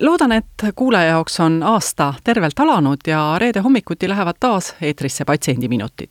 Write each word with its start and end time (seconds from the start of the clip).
loodan, 0.00 0.32
et 0.32 0.46
kuulaja 0.76 1.06
jaoks 1.06 1.40
on 1.40 1.62
aasta 1.62 2.14
tervelt 2.24 2.60
alanud 2.60 3.00
ja 3.06 3.36
reede 3.38 3.60
hommikuti 3.60 4.08
lähevad 4.08 4.34
taas 4.40 4.76
eetrisse 4.82 5.24
Patsiendiminutid. 5.24 6.10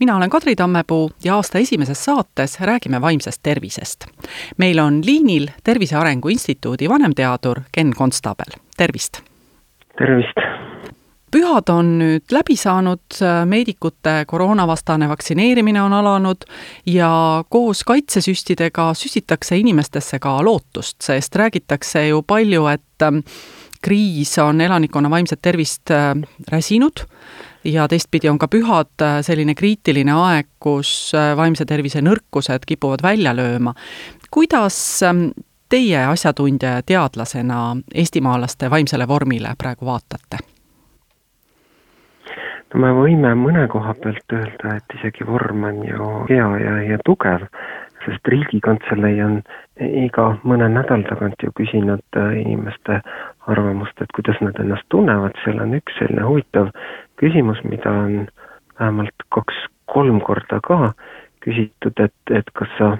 mina 0.00 0.16
olen 0.16 0.30
Kadri 0.30 0.56
Tammepuu 0.56 1.10
ja 1.24 1.34
aasta 1.36 1.58
esimeses 1.58 2.04
saates 2.04 2.60
räägime 2.60 3.00
vaimsest 3.00 3.42
tervisest. 3.42 4.06
meil 4.56 4.78
on 4.78 5.00
liinil 5.06 5.48
Tervise 5.64 5.96
Arengu 5.96 6.28
Instituudi 6.28 6.88
vanemteadur 6.88 7.60
Ken 7.72 7.92
Konstabel, 7.96 8.60
tervist! 8.76 9.20
tervist! 9.98 10.43
Pühad 11.34 11.70
on 11.72 11.96
nüüd 11.98 12.30
läbi 12.30 12.54
saanud, 12.56 13.18
meedikute 13.50 14.22
koroonavastane 14.30 15.08
vaktsineerimine 15.10 15.82
on 15.82 15.92
alanud 15.92 16.46
ja 16.86 17.10
koos 17.50 17.82
kaitsesüstidega 17.84 18.92
süstitakse 18.94 19.58
inimestesse 19.58 20.20
ka 20.22 20.36
lootust, 20.46 21.00
sest 21.02 21.36
räägitakse 21.36 22.06
ju 22.08 22.22
palju, 22.22 22.66
et 22.70 23.02
ähm, 23.02 23.24
kriis 23.84 24.38
on 24.38 24.60
elanikkonna 24.60 25.10
vaimset 25.10 25.42
tervist 25.42 25.90
äh, 25.90 26.14
räsinud 26.48 27.04
ja 27.64 27.88
teistpidi 27.88 28.28
on 28.28 28.38
ka 28.38 28.48
pühad 28.48 29.02
äh, 29.02 29.18
selline 29.26 29.54
kriitiline 29.54 30.14
aeg, 30.14 30.48
kus 30.62 31.12
äh, 31.16 31.34
vaimse 31.36 31.66
tervise 31.68 32.02
nõrkused 32.04 32.64
kipuvad 32.66 33.02
välja 33.02 33.34
lööma. 33.36 33.74
kuidas 34.30 34.78
ähm, 35.02 35.28
teie 35.68 36.06
asjatundja 36.06 36.78
ja 36.78 36.82
teadlasena 36.82 37.76
eestimaalaste 37.94 38.70
vaimsele 38.70 39.08
vormile 39.08 39.54
praegu 39.58 39.86
vaatate? 39.86 40.53
Me 42.74 42.90
võime 42.94 43.34
mõne 43.38 43.66
koha 43.70 43.94
pealt 44.02 44.34
öelda, 44.34 44.76
et 44.78 44.96
isegi 44.98 45.26
vorm 45.28 45.64
on 45.68 45.80
ju 45.86 46.10
hea 46.30 46.46
ja, 46.62 46.74
ja 46.90 46.98
tugev, 47.06 47.46
sest 48.04 48.28
Riigikantselei 48.32 49.20
on 49.24 49.38
iga 49.80 50.26
mõne 50.44 50.68
nädala 50.72 51.06
tagant 51.08 51.42
ju 51.42 51.52
küsinud 51.56 52.18
äh, 52.18 52.34
inimeste 52.42 53.00
arvamust, 53.50 54.00
et 54.02 54.12
kuidas 54.16 54.40
nad 54.44 54.58
ennast 54.60 54.86
tunnevad, 54.92 55.36
seal 55.44 55.62
on 55.62 55.76
üks 55.78 55.98
selline 56.00 56.26
huvitav 56.26 56.70
küsimus, 57.22 57.62
mida 57.68 57.92
on 58.04 58.28
vähemalt 58.80 59.26
kaks-kolm 59.34 60.20
korda 60.26 60.60
ka 60.66 60.92
küsitud, 61.46 61.98
et, 62.00 62.16
et 62.34 62.54
kas 62.58 62.70
sa 62.78 62.94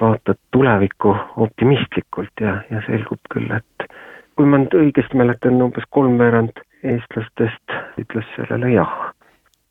vaatad 0.00 0.38
tulevikku 0.52 1.14
optimistlikult 1.46 2.42
ja, 2.42 2.58
ja 2.70 2.82
selgub 2.88 3.22
küll, 3.32 3.48
et 3.54 3.90
kui 4.36 4.48
ma 4.48 4.60
nüüd 4.60 4.74
õigesti 4.76 5.16
mäletan, 5.16 5.62
umbes 5.64 5.86
kolmveerand 5.94 6.58
eestlastest 6.94 7.76
ütles 8.00 8.32
sellele 8.36 8.72
jah. 8.74 8.96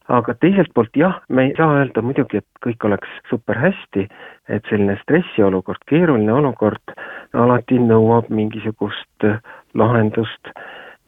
aga 0.08 0.35
teiselt 0.38 0.69
poolt 0.77 0.94
jah, 0.94 1.16
me 1.30 1.47
ei 1.47 1.53
saa 1.57 1.80
öelda 1.80 2.02
muidugi, 2.05 2.38
et 2.38 2.59
kõik 2.61 2.83
oleks 2.85 3.09
super 3.30 3.57
hästi, 3.57 4.05
et 4.53 4.67
selline 4.69 4.99
stressiolukord, 5.02 5.81
keeruline 5.89 6.33
olukord 6.33 6.94
alati 7.33 7.80
nõuab 7.81 8.30
mingisugust 8.30 9.25
lahendust 9.73 10.53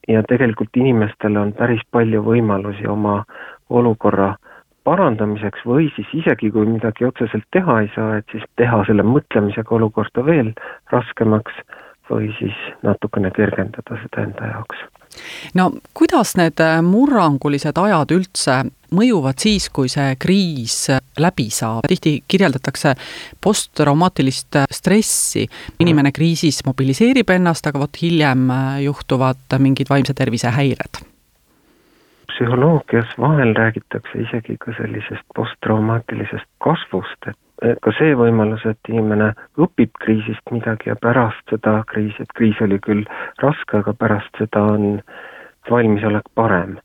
ja 0.08 0.24
tegelikult 0.24 0.82
inimestel 0.82 1.38
on 1.38 1.54
päris 1.54 1.84
palju 1.92 2.24
võimalusi 2.26 2.90
oma 2.90 3.22
olukorra 3.70 4.34
parandamiseks 4.88 5.66
või 5.68 5.90
siis 5.96 6.12
isegi, 6.24 6.52
kui 6.52 6.66
midagi 6.66 7.06
otseselt 7.06 7.46
teha 7.52 7.82
ei 7.84 7.90
saa, 7.96 8.18
et 8.18 8.32
siis 8.32 8.46
teha 8.60 8.84
selle 8.88 9.04
mõtlemisega 9.06 9.76
olukorda 9.78 10.26
veel 10.26 10.54
raskemaks 10.94 11.60
või 12.10 12.32
siis 12.40 12.56
natukene 12.88 13.34
kergendada 13.36 14.00
seda 14.06 14.30
enda 14.30 14.54
jaoks 14.56 14.88
no 15.58 15.72
kuidas 15.98 16.36
need 16.40 16.60
äh, 16.64 16.80
murrangulised 16.86 17.78
ajad 17.78 18.14
üldse 18.16 18.58
mõjuvad 18.96 19.42
siis, 19.42 19.68
kui 19.74 19.90
see 19.92 20.16
kriis 20.20 20.78
läbi 21.20 21.50
saab, 21.52 21.88
tihti 21.90 22.22
kirjeldatakse 22.28 22.96
posttraumaatilist 23.44 24.62
äh, 24.62 24.70
stressi, 24.72 25.48
inimene 25.84 26.14
kriisis 26.16 26.64
mobiliseerib 26.68 27.30
ennast, 27.36 27.68
aga 27.68 27.82
vot 27.84 28.02
hiljem 28.02 28.50
äh, 28.52 28.82
juhtuvad 28.88 29.60
mingid 29.60 29.92
vaimse 29.92 30.16
tervise 30.18 30.54
häired. 30.56 31.04
Psühholoogias 32.32 33.16
vahel 33.18 33.56
räägitakse 33.58 34.22
isegi 34.22 34.58
ka 34.62 34.76
sellisest 34.78 35.26
posttraumaatilisest 35.36 36.50
kasvust, 36.62 37.32
et 37.32 37.38
ka 37.58 37.94
see 37.98 38.14
võimalus, 38.18 38.66
et 38.70 38.92
inimene 38.92 39.32
õpib 39.58 39.96
kriisist 40.04 40.52
midagi 40.54 40.92
ja 40.92 40.96
pärast 41.02 41.42
seda 41.50 41.80
kriisi, 41.90 42.22
et 42.22 42.34
kriis 42.38 42.60
oli 42.62 42.78
küll 42.84 43.06
raske, 43.42 43.80
aga 43.82 43.94
pärast 43.98 44.42
seda 44.42 44.62
on 44.76 45.00
valmisolek 45.70 46.30
parem. 46.36 46.78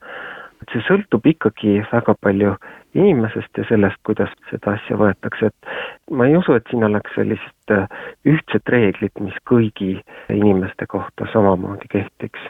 et 0.62 0.70
see 0.70 0.84
sõltub 0.86 1.24
ikkagi 1.26 1.80
väga 1.90 2.14
palju 2.22 2.52
inimesest 2.94 3.58
ja 3.58 3.64
sellest, 3.66 3.98
kuidas 4.06 4.30
seda 4.50 4.76
asja 4.76 4.96
võetakse, 4.96 5.50
et 5.50 6.10
ma 6.10 6.28
ei 6.28 6.36
usu, 6.38 6.54
et 6.54 6.66
siin 6.70 6.84
oleks 6.86 7.10
sellist 7.16 7.74
äh, 7.74 7.88
ühtset 8.24 8.70
reeglit, 8.70 9.12
mis 9.20 9.34
kõigi 9.48 9.96
inimeste 10.30 10.86
kohta 10.86 11.26
samamoodi 11.32 11.90
kehtiks. 11.90 12.40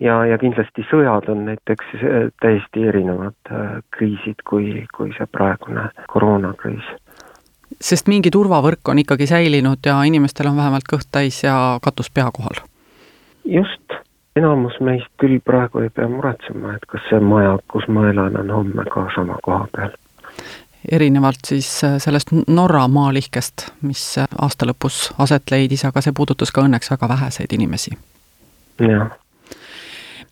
ja, 0.00 0.24
ja 0.24 0.38
kindlasti 0.38 0.86
sõjad 0.90 1.28
on 1.28 1.44
näiteks 1.50 1.94
äh, 2.00 2.28
täiesti 2.40 2.88
erinevad 2.88 3.54
kriisid 3.92 4.42
kui, 4.48 4.86
kui 4.96 5.12
see 5.18 5.28
praegune 5.30 5.90
koroonakriis 6.08 6.88
sest 7.80 8.08
mingi 8.08 8.30
turvavõrk 8.30 8.88
on 8.88 8.98
ikkagi 9.02 9.26
säilinud 9.26 9.86
ja 9.86 10.00
inimestel 10.06 10.48
on 10.50 10.56
vähemalt 10.56 10.88
kõht 10.92 11.08
täis 11.12 11.42
ja 11.44 11.78
katus 11.82 12.10
pea 12.10 12.30
kohal. 12.32 12.62
just, 13.44 13.96
enamus 14.36 14.76
meist 14.80 15.10
küll 15.20 15.40
praegu 15.44 15.84
ei 15.84 15.90
pea 15.90 16.08
muretsema, 16.08 16.74
et 16.74 16.86
kas 16.90 17.02
see 17.10 17.20
maja, 17.20 17.58
kus 17.70 17.86
ma 17.88 18.08
elan, 18.10 18.38
on 18.40 18.50
homme 18.50 18.86
ka 18.92 19.06
sama 19.14 19.38
koha 19.42 19.66
peal. 19.72 19.96
erinevalt 20.92 21.46
siis 21.46 21.68
äh, 21.84 21.98
sellest 21.98 22.32
Norra 22.46 22.88
maalihkest, 22.88 23.68
mis 23.82 24.18
äh, 24.18 24.28
aasta 24.38 24.66
lõpus 24.66 25.10
aset 25.18 25.50
leidis, 25.50 25.84
aga 25.84 26.00
see 26.04 26.12
puudutas 26.12 26.52
ka 26.52 26.64
õnneks 26.66 26.90
väga 26.90 27.08
väheseid 27.08 27.52
inimesi. 27.52 27.96
jah. 28.80 29.10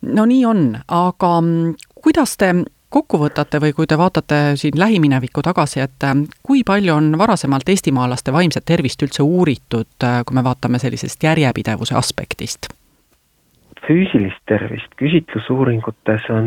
no 0.01 0.25
nii 0.25 0.45
on, 0.45 0.65
aga 0.87 1.41
mm, 1.41 1.75
kuidas 1.95 2.37
te 2.37 2.53
kokku 2.93 3.19
võtate 3.21 3.59
või 3.63 3.73
kui 3.73 3.89
te 3.89 3.97
vaatate 3.97 4.39
siin 4.59 4.77
lähiminevikku 4.79 5.41
tagasi, 5.45 5.81
et 5.83 6.05
äh, 6.05 6.15
kui 6.45 6.63
palju 6.67 6.93
on 6.95 7.17
varasemalt 7.17 7.69
eestimaalaste 7.73 8.33
vaimset 8.33 8.65
tervist 8.69 9.01
üldse 9.05 9.25
uuritud, 9.25 9.89
äh, 10.03 10.21
kui 10.27 10.37
me 10.37 10.45
vaatame 10.45 10.81
sellisest 10.83 11.23
järjepidevuse 11.29 11.97
aspektist? 11.99 12.71
füüsilist 13.83 14.39
tervist 14.47 14.93
küsitlusuuringutes 14.95 16.29
on 16.31 16.45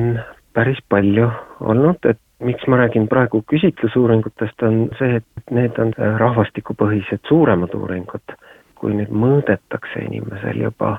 päris 0.56 0.78
palju 0.88 1.26
olnud, 1.60 2.06
et 2.08 2.20
miks 2.40 2.64
ma 2.66 2.78
räägin 2.80 3.08
praegu 3.12 3.42
küsitlusuuringutest, 3.52 4.62
on 4.64 4.86
see, 4.98 5.20
et 5.20 5.52
need 5.52 5.76
on 5.82 5.92
rahvastikupõhised 6.22 7.28
suuremad 7.28 7.74
uuringud, 7.76 8.36
kui 8.80 8.96
nüüd 8.96 9.12
mõõdetakse 9.12 10.06
inimesel 10.06 10.62
juba 10.64 10.96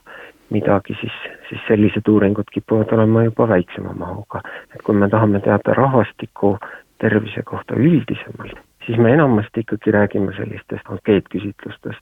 midagi, 0.50 0.98
siis, 1.02 1.14
siis 1.50 1.62
sellised 1.68 2.08
uuringud 2.08 2.50
kipuvad 2.52 2.92
olema 2.94 3.24
juba 3.24 3.48
väiksema 3.50 3.94
mahuga. 3.94 4.42
et 4.76 4.82
kui 4.84 4.96
me 4.96 5.10
tahame 5.10 5.40
teada 5.40 5.74
rahvastiku 5.74 6.58
tervise 6.98 7.44
kohta 7.44 7.76
üldisemalt, 7.76 8.60
siis 8.86 8.98
me 8.98 9.14
enamasti 9.14 9.60
ikkagi 9.60 9.92
räägime 9.92 10.34
sellistest 10.38 10.90
ankeetküsitlustest. 10.90 12.02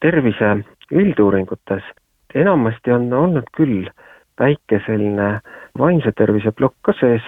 tervise 0.00 0.56
ülduuringutes 0.92 1.82
enamasti 2.34 2.92
on 2.92 3.12
olnud 3.12 3.48
küll 3.56 3.88
väike 4.40 4.80
selline 4.86 5.40
vaimse 5.78 6.12
tervise 6.16 6.52
plokk 6.52 6.76
ka 6.82 6.92
sees, 7.00 7.22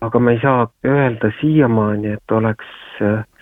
aga 0.00 0.18
me 0.18 0.32
ei 0.32 0.40
saa 0.42 0.68
öelda 0.86 1.32
siiamaani, 1.40 2.12
et 2.16 2.32
oleks 2.32 2.66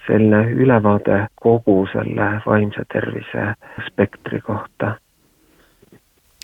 selline 0.06 0.40
ülevaade 0.50 1.26
kogu 1.42 1.86
selle 1.92 2.30
vaimse 2.46 2.84
tervise 2.92 3.52
spektri 3.86 4.40
kohta 4.40 4.96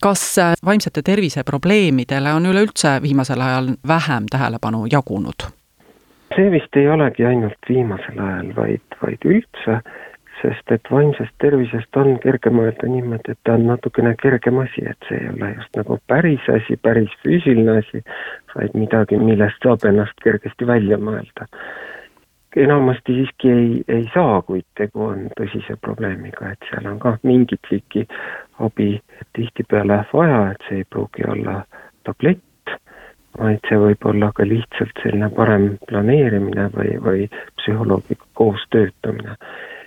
kas 0.05 0.39
äh, 0.39 0.53
vaimsete 0.65 1.01
terviseprobleemidele 1.05 2.33
on 2.37 2.47
üleüldse 2.47 2.99
viimasel 3.03 3.41
ajal 3.41 3.69
vähem 3.89 4.27
tähelepanu 4.31 4.87
jagunud? 4.93 5.47
see 6.37 6.51
vist 6.51 6.77
ei 6.77 6.89
olegi 6.91 7.25
ainult 7.25 7.69
viimasel 7.69 8.19
ajal, 8.19 8.49
vaid, 8.57 8.97
vaid 9.03 9.25
üldse, 9.31 9.77
sest 10.41 10.73
et 10.77 10.91
vaimsest 10.91 11.35
tervisest 11.39 11.97
on 12.01 12.19
kerge 12.25 12.51
mõelda 12.51 12.89
niimoodi, 12.91 13.37
et 13.37 13.41
ta 13.47 13.55
on 13.55 13.69
natukene 13.71 14.17
kergem 14.23 14.59
asi, 14.65 14.83
et 14.91 15.09
see 15.09 15.21
ei 15.23 15.31
ole 15.31 15.53
just 15.55 15.79
nagu 15.79 15.99
päris 16.11 16.49
asi, 16.57 16.77
päris 16.89 17.15
füüsiline 17.23 17.79
asi, 17.85 18.03
vaid 18.57 18.75
midagi, 18.75 19.21
millest 19.23 19.63
saab 19.63 19.87
ennast 19.89 20.19
kergesti 20.27 20.67
välja 20.69 20.99
mõelda 20.99 21.49
enamasti 22.57 23.15
siiski 23.15 23.51
ei, 23.51 23.85
ei 23.89 24.09
saa, 24.15 24.43
kuid 24.43 24.67
tegu 24.79 25.05
on 25.09 25.29
tõsise 25.39 25.77
probleemiga, 25.81 26.53
et 26.53 26.69
seal 26.71 26.87
on 26.91 26.99
ka 27.03 27.17
mingit 27.23 27.71
liiki 27.71 28.07
abi 28.63 28.89
tihtipeale 29.37 30.05
vaja, 30.13 30.41
et 30.53 30.69
see 30.69 30.83
ei 30.83 30.89
pruugi 30.91 31.27
olla 31.29 31.63
tablett, 32.07 32.77
vaid 33.39 33.61
see 33.69 33.81
võib 33.81 34.07
olla 34.11 34.31
ka 34.35 34.47
lihtsalt 34.47 35.03
selline 35.03 35.31
parem 35.35 35.69
planeerimine 35.89 36.69
või, 36.77 36.97
või 37.03 37.29
psühholoogiga 37.61 38.27
koos 38.39 38.63
töötamine. 38.71 39.37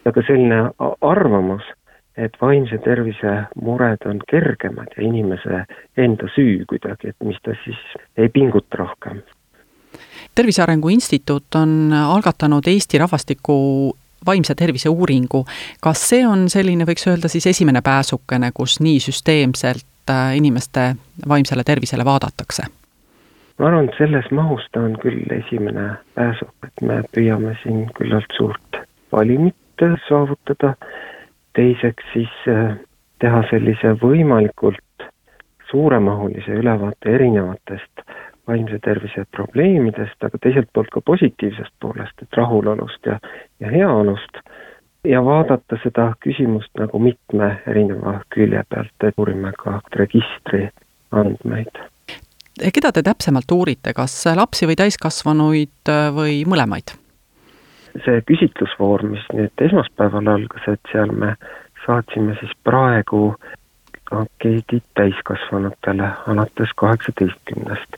ja 0.05 0.11
ka 0.11 0.23
selline 0.27 0.69
arvamus, 1.01 1.63
et 2.17 2.37
vaimse 2.41 2.77
tervise 2.83 3.33
mured 3.61 4.05
on 4.09 4.19
kergemad 4.27 4.93
ja 4.97 5.03
inimese 5.03 5.63
enda 5.97 6.29
süü 6.35 6.65
kuidagi, 6.67 7.13
et 7.13 7.27
mis 7.27 7.37
ta 7.43 7.55
siis 7.63 7.81
ei 8.17 8.29
pinguta 8.29 8.83
rohkem. 8.83 9.21
Tervise 10.37 10.61
Arengu 10.61 10.89
Instituut 10.93 11.55
on 11.55 11.93
algatanud 11.93 12.67
Eesti 12.67 12.97
rahvastiku 13.01 13.57
vaimse 14.25 14.55
tervise 14.55 14.89
uuringu. 14.89 15.45
kas 15.81 16.09
see 16.09 16.27
on 16.27 16.49
selline, 16.49 16.85
võiks 16.85 17.07
öelda 17.09 17.29
siis 17.31 17.47
esimene 17.47 17.81
pääsukene, 17.81 18.51
kus 18.53 18.79
nii 18.79 18.99
süsteemselt 18.99 20.13
äh, 20.13 20.35
inimeste 20.37 20.95
vaimsele 21.27 21.63
tervisele 21.63 22.05
vaadatakse? 22.05 22.67
ma 23.57 23.67
arvan, 23.67 23.89
et 23.89 23.97
selles 23.97 24.29
mahus 24.31 24.67
ta 24.71 24.83
on 24.85 24.97
küll 25.01 25.25
esimene 25.39 25.87
pääsuk, 26.15 26.53
et 26.67 26.85
me 26.85 27.01
püüame 27.15 27.55
siin 27.63 27.87
küllalt 27.97 28.37
suurt 28.37 28.81
valimit 29.11 29.55
saavutada 30.09 30.75
teiseks 31.57 32.13
siis 32.13 32.33
äh, 32.51 32.77
teha 33.21 33.41
sellise 33.49 33.95
võimalikult 34.03 35.09
suuremahulise 35.71 36.61
ülevaate 36.61 37.15
erinevatest 37.17 38.05
vaimse 38.47 38.79
tervise 38.83 39.25
probleemidest, 39.35 40.23
aga 40.23 40.39
teiselt 40.41 40.69
poolt 40.73 40.91
ka 40.93 41.01
positiivsest 41.01 41.73
poolest, 41.79 42.21
et 42.21 42.39
rahulolust 42.39 43.05
ja, 43.05 43.19
ja 43.59 43.71
heaolust, 43.71 44.41
ja 45.07 45.21
vaadata 45.25 45.79
seda 45.83 46.11
küsimust 46.23 46.71
nagu 46.79 46.99
mitme 46.99 47.51
erineva 47.67 48.19
külje 48.33 48.63
pealt, 48.69 48.95
et 49.03 49.19
uurime 49.19 49.51
ka 49.59 49.79
registri 49.95 50.67
andmeid. 51.11 51.83
keda 52.73 52.91
te 52.91 53.03
täpsemalt 53.03 53.51
uurite, 53.51 53.93
kas 53.93 54.15
lapsi 54.35 54.67
või 54.67 54.79
täiskasvanuid 54.79 55.93
või 56.15 56.41
mõlemaid? 56.45 56.97
see 58.05 58.21
küsitlusvoor, 58.29 59.01
mis 59.09 59.23
nüüd 59.33 59.63
esmaspäeval 59.65 60.27
algas, 60.29 60.67
et 60.69 60.91
seal 60.91 61.09
me 61.17 61.31
saatsime 61.85 62.35
siis 62.39 62.51
praegu 62.67 63.31
ankeedid 64.11 64.83
täiskasvanutele 64.95 66.09
alates 66.27 66.69
kaheksateistkümnest 66.75 67.97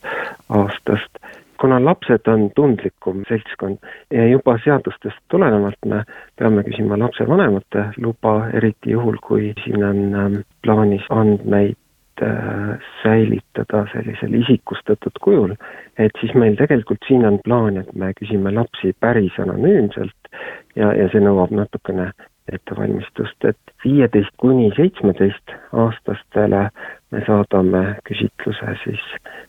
aastast. 0.50 1.12
kuna 1.60 1.86
lapsed 1.86 2.28
on 2.28 2.52
tundlikum 2.56 3.24
seltskond 3.28 3.78
ja 4.12 4.28
juba 4.28 4.58
seadustest 4.64 5.18
tulenevalt 5.28 5.86
me 5.86 6.04
peame 6.40 6.64
küsima 6.64 7.00
lapsevanemate 7.00 7.84
luba, 7.98 8.48
eriti 8.54 8.92
juhul, 8.92 9.18
kui 9.28 9.54
siin 9.64 9.84
on 9.84 10.00
ähm, 10.16 10.38
plaanis 10.64 11.04
andmeid 11.10 12.24
äh, 12.24 12.80
säilitada 13.04 13.84
sellisel 13.92 14.40
isikustatud 14.40 15.20
kujul, 15.22 15.56
et 15.98 16.16
siis 16.22 16.34
meil 16.34 16.56
tegelikult 16.56 17.04
siin 17.08 17.28
on 17.28 17.42
plaan, 17.44 17.78
et 17.78 17.92
me 17.94 18.14
küsime 18.22 18.56
lapsi 18.56 18.96
päris 19.00 19.36
anonüümselt 19.40 20.34
ja, 20.76 20.94
ja 20.94 21.12
see 21.12 21.20
nõuab 21.28 21.52
natukene 21.52 22.12
ettevalmistust, 22.54 23.46
et 23.46 23.74
viieteist 23.84 24.34
kuni 24.38 24.70
seitsmeteist 24.78 25.54
aastastele 25.74 26.70
me 27.12 27.22
saadame 27.28 27.84
küsitluse 28.08 28.76
siis 28.84 29.04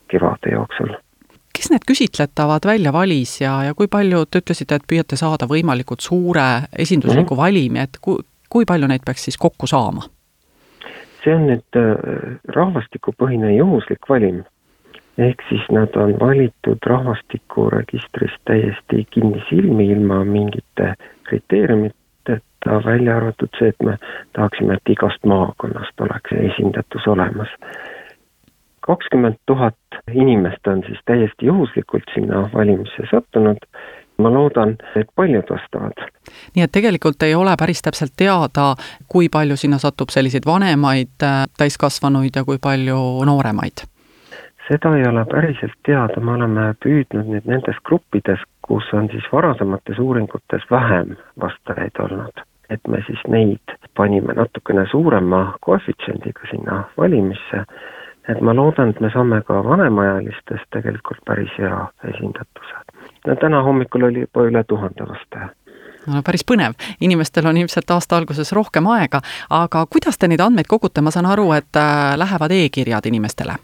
kevade 0.08 0.52
jooksul. 0.54 0.94
kes 1.56 1.70
need 1.70 1.84
küsitletavad 1.88 2.66
välja 2.66 2.92
valis 2.92 3.40
ja, 3.40 3.56
ja 3.64 3.74
kui 3.74 3.88
palju, 3.90 4.24
te 4.26 4.40
ütlesite, 4.40 4.78
et 4.78 4.86
püüate 4.92 5.16
saada 5.16 5.48
võimalikult 5.50 6.00
suure 6.00 6.46
esindusliku 6.78 7.34
mm 7.34 7.38
-hmm. 7.38 7.42
valimi, 7.42 7.78
et 7.80 7.98
kui, 8.00 8.22
kui 8.48 8.64
palju 8.64 8.86
neid 8.86 9.04
peaks 9.06 9.24
siis 9.24 9.36
kokku 9.36 9.66
saama? 9.66 10.02
see 11.24 11.34
on 11.34 11.46
nüüd 11.50 11.76
äh, 11.76 12.38
rahvastikupõhine 12.56 13.52
juhuslik 13.56 14.08
valim 14.08 14.44
ehk 15.20 15.42
siis 15.48 15.66
nad 15.70 15.96
on 15.96 16.14
valitud 16.20 16.86
rahvastikuregistrist 16.86 18.40
täiesti 18.48 19.04
kinnisilmi, 19.10 19.86
ilma 19.92 20.24
mingite 20.24 20.94
kriteeriumiteta, 22.60 22.90
välja 22.90 23.16
arvatud 23.16 23.48
see, 23.58 23.68
et 23.68 23.82
me 23.82 23.96
tahaksime, 24.32 24.74
et 24.74 24.88
igast 24.88 25.24
maakonnast 25.24 26.00
oleks 26.00 26.32
esindatus 26.32 27.06
olemas. 27.06 27.48
kakskümmend 28.80 29.36
tuhat 29.46 29.76
inimest 30.12 30.66
on 30.66 30.82
siis 30.86 30.98
täiesti 31.04 31.46
juhuslikult 31.46 32.02
sinna 32.14 32.50
valimisse 32.54 33.02
sattunud, 33.10 33.58
ma 34.18 34.32
loodan, 34.32 34.76
et 34.96 35.06
paljud 35.14 35.44
vastavad. 35.50 35.92
nii 36.54 36.64
et 36.64 36.72
tegelikult 36.72 37.22
ei 37.22 37.34
ole 37.34 37.54
päris 37.58 37.82
täpselt 37.82 38.12
teada, 38.16 38.74
kui 39.08 39.28
palju 39.28 39.56
sinna 39.56 39.78
satub 39.78 40.08
selliseid 40.08 40.46
vanemaid 40.46 41.22
äh, 41.22 41.44
täiskasvanuid 41.58 42.36
ja 42.36 42.44
kui 42.44 42.58
palju 42.58 43.24
nooremaid 43.24 43.86
seda 44.70 44.96
ei 44.96 45.06
ole 45.08 45.24
päriselt 45.26 45.74
teada, 45.86 46.20
me 46.20 46.32
oleme 46.32 46.74
püüdnud 46.84 47.26
nüüd 47.26 47.46
nendes 47.50 47.78
gruppides, 47.84 48.42
kus 48.62 48.86
on 48.94 49.08
siis 49.10 49.26
varasemates 49.32 49.98
uuringutes 49.98 50.66
vähem 50.70 51.16
vastajaid 51.42 51.98
olnud, 52.04 52.42
et 52.70 52.88
me 52.88 53.02
siis 53.06 53.20
neid 53.28 53.76
panime 53.96 54.34
natukene 54.34 54.86
suurema 54.90 55.54
koefitsiendiga 55.60 56.50
sinna 56.50 56.82
valimisse, 56.98 57.64
et 58.28 58.40
ma 58.40 58.54
loodan, 58.54 58.90
et 58.90 59.00
me 59.00 59.10
saame 59.10 59.42
ka 59.46 59.62
vanemaealistest 59.64 60.68
tegelikult 60.76 61.24
päris 61.26 61.52
hea 61.58 61.86
esindatuse. 62.12 62.76
no 63.26 63.36
täna 63.36 63.62
hommikul 63.62 64.02
oli 64.02 64.26
juba 64.26 64.46
üle 64.48 64.64
tuhande 64.64 65.08
vastaja 65.08 65.48
no 66.06 66.22
päris 66.26 66.44
põnev, 66.46 66.76
inimestel 67.00 67.46
on 67.50 67.58
ilmselt 67.60 67.90
aasta 67.90 68.16
alguses 68.16 68.52
rohkem 68.56 68.86
aega, 68.94 69.20
aga 69.50 69.84
kuidas 69.92 70.18
te 70.18 70.28
neid 70.28 70.40
andmeid 70.40 70.68
kogute, 70.70 71.02
ma 71.04 71.12
saan 71.14 71.28
aru, 71.28 71.50
et 71.56 71.76
äh, 71.76 72.14
lähevad 72.18 72.54
e-kirjad 72.56 73.06
inimestele. 73.10 73.56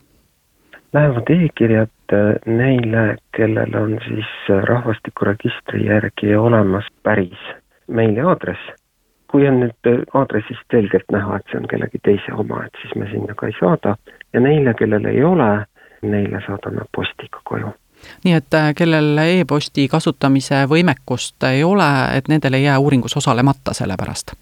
Lähevad 0.96 1.30
e-kirjad 1.32 2.12
äh, 2.12 2.34
neile, 2.46 3.16
kellel 3.36 3.76
on 3.80 3.98
siis 4.06 4.32
äh, 4.50 4.62
rahvastikuregistri 4.70 5.86
järgi 5.86 6.36
olemas 6.36 6.88
päris 7.02 7.38
meiliaadress. 7.88 8.72
Kui 9.36 9.44
on 9.48 9.58
nüüd 9.60 9.88
äh, 9.90 9.98
aadressist 10.16 10.64
selgelt 10.72 11.10
näha, 11.12 11.36
et 11.36 11.50
see 11.52 11.58
on 11.60 11.66
kellegi 11.68 11.98
teise 12.08 12.32
oma, 12.32 12.62
et 12.64 12.78
siis 12.80 12.94
me 12.96 13.08
sinna 13.10 13.34
ka 13.36 13.50
ei 13.50 13.56
saada. 13.58 13.92
Ja 14.32 14.40
neile, 14.40 14.72
kellel 14.78 15.04
ei 15.10 15.20
ole, 15.24 15.50
neile 16.08 16.40
saadame 16.46 16.86
postiga 16.96 17.42
koju. 17.44 17.74
Nii 18.24 18.32
et 18.32 18.56
kellel 18.78 19.20
e-posti 19.26 19.84
kasutamise 19.92 20.62
võimekust 20.72 21.44
ei 21.50 21.60
ole, 21.68 21.90
et 22.16 22.32
nendel 22.32 22.56
ei 22.56 22.64
jää 22.64 22.78
uuringus 22.80 23.16
osalemata 23.20 23.76
selle 23.76 23.96
pärast. 24.00 24.32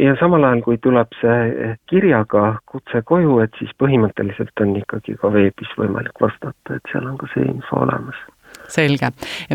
Ja 0.00 0.16
samal 0.20 0.48
ajal, 0.48 0.64
kui 0.64 0.80
tuleb 0.80 1.12
see 1.20 1.70
kirjaga 1.92 2.54
kutse 2.72 3.02
koju, 3.04 3.40
et 3.44 3.60
siis 3.60 3.76
põhimõtteliselt 3.82 4.64
on 4.64 4.76
ikkagi 4.80 5.20
ka 5.20 5.32
veebis 5.36 5.76
võimalik 5.76 6.24
vastata, 6.24 6.76
et 6.76 6.92
seal 6.92 7.08
on 7.10 7.20
ka 7.20 7.28
see 7.34 7.44
info 7.52 7.84
olemas 7.84 8.20
selge. 8.70 9.12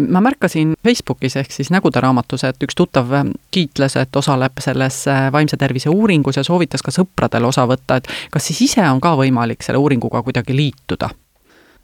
ma 0.07 0.21
märkasin 0.21 0.75
Facebookis 0.83 1.37
ehk 1.41 1.51
siis 1.51 1.71
Nägude 1.71 2.01
raamatus, 2.03 2.43
et 2.43 2.63
üks 2.63 2.75
tuttav 2.75 3.11
kiitles, 3.51 3.95
et 4.01 4.15
osaleb 4.15 4.59
selles 4.59 5.05
vaimse 5.31 5.57
tervise 5.57 5.89
uuringus 5.89 6.37
ja 6.37 6.43
soovitas 6.43 6.83
ka 6.85 6.91
sõpradel 6.91 7.45
osa 7.45 7.67
võtta, 7.67 7.99
et 7.99 8.09
kas 8.31 8.47
siis 8.47 8.61
ise 8.69 8.83
on 8.89 9.01
ka 9.01 9.15
võimalik 9.19 9.63
selle 9.63 9.81
uuringuga 9.81 10.23
kuidagi 10.23 10.55
liituda? 10.55 11.09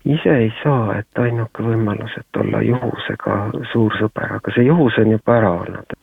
ise 0.05 0.33
ei 0.33 0.49
saa, 0.63 0.97
et 0.97 1.19
ainuke 1.21 1.63
võimalus, 1.63 2.15
et 2.17 2.41
olla 2.41 2.61
juhusega 2.65 3.41
suur 3.73 3.93
sõber, 3.99 4.37
aga 4.39 4.53
see 4.55 4.65
juhus 4.65 4.97
on 4.97 5.11
juba 5.13 5.35
ära 5.37 5.51
olnud 5.61 5.97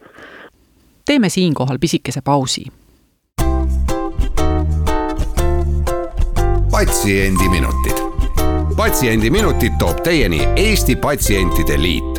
teeme 1.08 1.28
siinkohal 1.28 1.78
pisikese 1.80 2.20
pausi. 2.24 2.64
patsiendiminutid. 6.70 8.07
Patsiendiminutid 8.78 9.72
toob 9.78 9.96
teieni 10.06 10.38
Eesti 10.56 10.96
Patsientide 10.96 11.74
Liit 11.82 12.18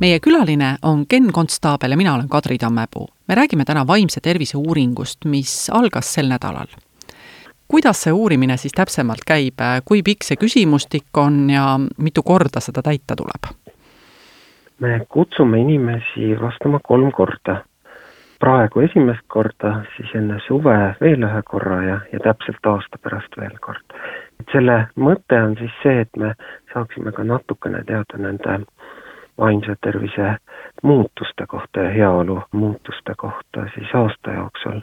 meie 0.00 0.18
külaline 0.20 0.74
on 0.82 1.06
Ken 1.08 1.30
Konstaabel 1.32 1.90
ja 1.90 1.96
mina 1.96 2.14
olen 2.14 2.28
Kadri 2.28 2.58
Tammepuu. 2.58 3.08
me 3.28 3.34
räägime 3.34 3.64
täna 3.64 3.86
vaimse 3.86 4.20
tervise 4.20 4.58
uuringust, 4.58 5.24
mis 5.24 5.70
algas 5.72 6.14
sel 6.14 6.28
nädalal. 6.28 6.66
kuidas 7.68 8.02
see 8.02 8.12
uurimine 8.12 8.56
siis 8.56 8.72
täpsemalt 8.72 9.24
käib, 9.26 9.64
kui 9.84 10.02
pikk 10.02 10.22
see 10.22 10.36
küsimustik 10.36 11.16
on 11.16 11.50
ja 11.50 11.80
mitu 11.98 12.22
korda 12.22 12.60
seda 12.60 12.82
täita 12.82 13.16
tuleb? 13.16 13.48
me 14.80 15.00
kutsume 15.08 15.60
inimesi 15.60 16.36
vastama 16.40 16.80
kolm 16.82 17.12
korda. 17.12 17.62
praegu 18.40 18.80
esimest 18.80 19.24
korda, 19.26 19.84
siis 19.96 20.14
enne 20.14 20.36
suve 20.46 20.76
veel 21.00 21.22
ühe 21.22 21.42
korra 21.44 21.82
ja, 21.82 22.00
ja 22.12 22.20
täpselt 22.20 22.66
aasta 22.66 22.98
pärast 22.98 23.40
veel 23.40 23.56
kord. 23.60 23.98
Et 24.40 24.52
selle 24.52 24.78
mõte 24.96 25.40
on 25.42 25.56
siis 25.60 25.74
see, 25.82 26.00
et 26.06 26.16
me 26.16 26.34
saaksime 26.72 27.12
ka 27.12 27.24
natukene 27.24 27.84
teada 27.86 28.18
nende 28.18 28.60
vaimse 29.38 29.76
tervise 29.82 30.36
muutuste 30.82 31.46
kohta 31.46 31.88
ja 31.88 31.90
heaolu 31.90 32.42
muutuste 32.52 33.14
kohta 33.18 33.66
siis 33.74 33.94
aasta 33.94 34.38
jooksul 34.38 34.80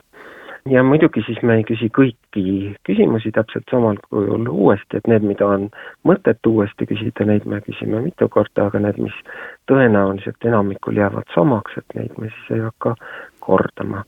ja 0.70 0.84
muidugi 0.84 1.24
siis 1.26 1.42
me 1.42 1.56
ei 1.60 1.64
küsi 1.66 1.90
kõiki 1.98 2.44
küsimusi 2.88 3.32
täpselt 3.34 3.70
samal 3.72 3.98
kujul 4.10 4.48
uuesti, 4.50 4.98
et 4.98 5.08
need, 5.10 5.26
mida 5.26 5.48
on 5.48 5.70
mõtet 6.08 6.48
uuesti 6.48 6.86
küsida, 6.90 7.26
neid 7.26 7.48
me 7.50 7.62
küsime 7.66 8.02
mitu 8.04 8.30
korda, 8.30 8.68
aga 8.70 8.82
need, 8.86 9.00
mis 9.02 9.18
tõenäoliselt 9.72 10.46
enamikul 10.46 11.02
jäävad 11.02 11.34
samaks, 11.36 11.78
et 11.82 11.98
neid 11.98 12.14
me 12.18 12.30
siis 12.30 12.58
ei 12.58 12.66
hakka 12.68 12.96
kordama. 13.40 14.06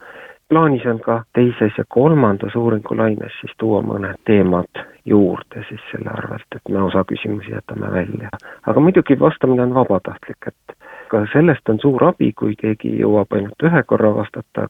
Plaanis 0.54 0.86
on 0.86 1.00
ka 1.00 1.24
teises 1.34 1.78
ja 1.78 1.84
kolmandas 1.90 2.56
uuringulaines 2.56 3.34
siis 3.42 3.54
tuua 3.58 3.82
mõned 3.82 4.20
teemad 4.30 4.82
juurde 5.06 5.64
siis 5.70 5.82
selle 5.92 6.12
arvelt, 6.14 6.46
et 6.56 6.70
me 6.70 6.82
osa 6.82 7.02
küsimusi 7.10 7.52
jätame 7.52 7.90
välja. 7.92 8.30
aga 8.68 8.80
muidugi 8.80 9.20
vastamine 9.20 9.64
on 9.64 9.74
vabatahtlik, 9.74 10.38
et 10.48 10.76
ka 11.10 11.26
sellest 11.34 11.70
on 11.70 11.80
suur 11.82 12.06
abi, 12.06 12.32
kui 12.38 12.54
keegi 12.60 12.94
jõuab 13.00 13.34
ainult 13.34 13.66
ühe 13.70 13.84
korra 13.84 14.14
vastata. 14.16 14.68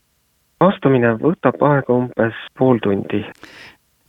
vastamine 0.64 1.18
võtab 1.26 1.60
aega 1.72 1.94
umbes 1.94 2.40
pool 2.58 2.80
tundi. 2.84 3.26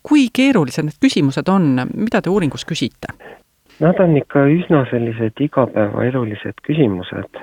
kui 0.02 0.28
keerulised 0.32 0.84
need 0.84 1.00
küsimused 1.06 1.50
on, 1.50 1.88
mida 1.94 2.22
te 2.22 2.30
uuringus 2.30 2.64
küsite? 2.64 3.10
Nad 3.80 3.98
on 3.98 4.16
ikka 4.16 4.46
üsna 4.46 4.84
sellised 4.90 5.42
igapäevaelulised 5.48 6.62
küsimused 6.62 7.42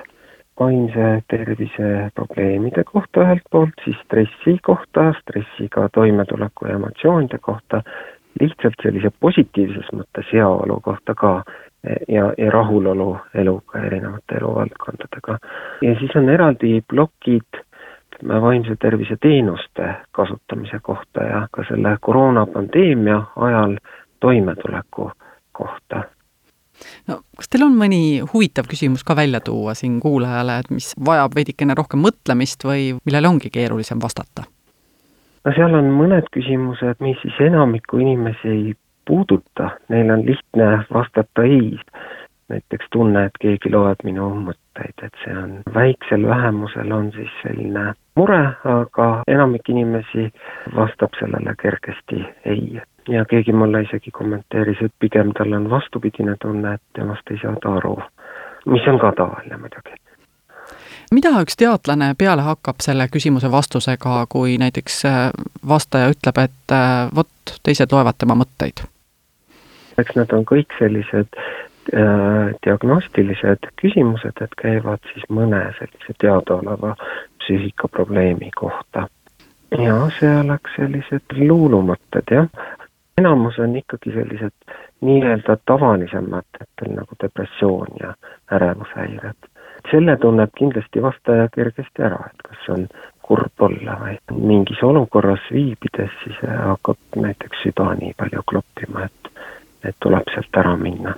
vaimse 0.62 1.22
tervise 1.30 2.10
probleemide 2.14 2.84
kohta 2.84 3.26
ühelt 3.26 3.44
poolt, 3.50 3.74
siis 3.84 3.98
stressi 4.04 4.56
kohta, 4.62 5.10
stressiga 5.20 5.88
toimetuleku 5.92 6.66
ja 6.66 6.78
emotsioonide 6.78 7.38
kohta, 7.38 7.82
lihtsalt 8.40 8.78
sellise 8.82 9.10
positiivses 9.20 9.90
mõttes 9.92 10.30
heaolu 10.32 10.80
kohta 10.80 11.14
ka 11.14 11.34
ja, 12.08 12.32
ja 12.38 12.50
rahulolu 12.50 13.16
eluga, 13.34 13.82
erinevate 13.86 14.38
eluvaldkondadega. 14.40 15.38
ja 15.82 15.98
siis 15.98 16.16
on 16.16 16.28
eraldi 16.30 16.80
plokid 16.88 17.60
ütleme, 18.14 18.40
vaimse 18.42 18.76
tervise 18.80 19.16
teenuste 19.20 19.94
kasutamise 20.12 20.78
kohta 20.82 21.24
ja 21.24 21.46
ka 21.50 21.64
selle 21.68 21.96
koroonapandeemia 22.00 23.22
ajal 23.36 23.76
toimetuleku 24.20 25.10
kohta 25.52 26.04
no 27.10 27.20
kas 27.38 27.50
teil 27.52 27.66
on 27.66 27.76
mõni 27.78 28.22
huvitav 28.32 28.68
küsimus 28.70 29.04
ka 29.04 29.16
välja 29.18 29.40
tuua 29.44 29.74
siin 29.78 30.00
kuulajale, 30.00 30.58
et 30.62 30.70
mis 30.70 30.92
vajab 30.98 31.36
veidikene 31.36 31.76
rohkem 31.78 32.02
mõtlemist 32.04 32.64
või 32.66 32.92
millele 33.04 33.28
ongi 33.28 33.50
keerulisem 33.54 34.02
vastata? 34.02 34.46
no 35.44 35.54
seal 35.56 35.74
on 35.74 35.90
mõned 35.96 36.28
küsimused, 36.34 37.02
mis 37.04 37.18
siis 37.24 37.40
enamikku 37.48 38.02
inimesi 38.02 38.48
ei 38.48 38.74
puuduta, 39.08 39.70
neil 39.88 40.10
on 40.10 40.26
lihtne 40.26 40.84
vastata 40.94 41.42
ei. 41.42 41.78
näiteks 42.52 42.86
tunne, 42.92 43.24
et 43.24 43.36
keegi 43.40 43.70
loeb 43.72 44.02
minu 44.04 44.26
mõtteid, 44.44 44.98
et 45.06 45.14
see 45.22 45.32
on, 45.38 45.54
väiksel 45.74 46.26
vähemusel 46.28 46.92
on 46.92 47.06
siis 47.14 47.30
selline 47.40 47.94
mure, 48.18 48.40
aga 48.68 49.06
enamik 49.26 49.70
inimesi 49.72 50.26
vastab 50.76 51.16
sellele 51.16 51.54
kergesti 51.62 52.20
ei 52.44 52.82
ja 53.08 53.24
keegi 53.24 53.52
mulle 53.52 53.82
isegi 53.82 54.10
kommenteeris, 54.10 54.82
et 54.82 54.92
pigem 54.98 55.32
tal 55.38 55.52
on 55.52 55.70
vastupidine 55.70 56.36
tunne, 56.42 56.74
et 56.74 56.82
temast 56.98 57.30
ei 57.30 57.38
saada 57.42 57.76
aru, 57.76 57.96
mis 58.66 58.86
on 58.88 58.98
ka 58.98 59.12
tavaline 59.16 59.56
muidugi. 59.56 59.96
mida 61.12 61.32
üks 61.44 61.56
teadlane 61.60 62.14
peale 62.18 62.42
hakkab 62.42 62.80
selle 62.80 63.08
küsimuse 63.12 63.50
vastusega, 63.50 64.26
kui 64.28 64.58
näiteks 64.58 65.04
äh, 65.04 65.18
vastaja 65.68 66.12
ütleb, 66.14 66.38
et 66.38 66.76
äh, 66.76 67.08
vot, 67.14 67.56
teised 67.62 67.92
loevad 67.92 68.18
tema 68.18 68.38
mõtteid? 68.38 68.84
eks 69.98 70.16
need 70.16 70.32
on 70.32 70.46
kõik 70.48 70.78
sellised 70.78 71.40
äh, 71.94 72.52
diagnostilised 72.66 73.72
küsimused, 73.82 74.38
et 74.40 74.54
käivad 74.62 75.02
siis 75.12 75.26
mõne 75.28 75.64
sellise 75.78 76.14
teadaoleva 76.18 76.94
psüühikaprobleemi 77.42 78.50
kohta 78.56 79.08
ja 79.78 79.98
see 80.18 80.30
oleks 80.40 80.76
sellised 80.76 81.36
luulumõtted, 81.36 82.30
jah 82.30 82.48
enamus 83.18 83.58
on 83.58 83.76
ikkagi 83.76 84.12
sellised 84.12 84.74
nii-öelda 85.00 85.56
tavalisemad, 85.66 86.44
et 86.60 86.84
nagu 86.88 87.16
depressioon 87.22 87.86
ja 88.00 88.14
ärevushäired. 88.52 89.48
selle 89.90 90.16
tunneb 90.16 90.50
kindlasti 90.58 91.02
vastaja 91.02 91.48
kergesti 91.54 92.02
ära, 92.02 92.18
et 92.26 92.42
kas 92.48 92.68
on 92.68 92.86
kurb 93.22 93.64
olla 93.66 93.96
või 94.00 94.16
mingis 94.52 94.82
olukorras 94.82 95.42
viibides, 95.52 96.14
siis 96.24 96.38
hakkab 96.46 96.98
näiteks 97.16 97.62
süda 97.66 97.94
nii 97.98 98.14
palju 98.16 98.42
kloppima, 98.50 99.04
et, 99.04 99.32
et 99.84 99.96
tuleb 100.00 100.30
sealt 100.34 100.62
ära 100.62 100.76
minna 100.76 101.14